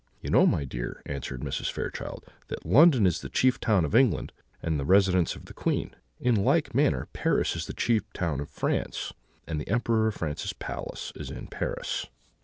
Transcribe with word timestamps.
"You 0.19 0.31
know, 0.31 0.47
my 0.47 0.65
dear," 0.65 1.03
answered 1.05 1.41
Mrs. 1.41 1.71
Fairchild, 1.71 2.25
"that 2.47 2.65
London 2.65 3.05
is 3.05 3.21
the 3.21 3.29
chief 3.29 3.59
town 3.59 3.85
of 3.85 3.93
England, 3.93 4.31
and 4.59 4.79
the 4.79 4.83
residence 4.83 5.35
of 5.35 5.45
the 5.45 5.53
Queen: 5.53 5.95
in 6.19 6.33
like 6.43 6.73
manner, 6.73 7.07
Paris 7.13 7.55
is 7.55 7.67
the 7.67 7.73
chief 7.75 8.11
town 8.11 8.39
of 8.39 8.49
France, 8.49 9.13
and 9.45 9.61
the 9.61 9.67
Emperor 9.69 10.07
of 10.07 10.15
France's 10.15 10.53
palace 10.53 11.13
is 11.15 11.29
in 11.29 11.45
Paris." 11.45 12.07